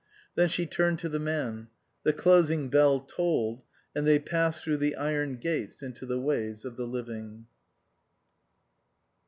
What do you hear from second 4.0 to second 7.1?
they passed through the iron gates into the ways of the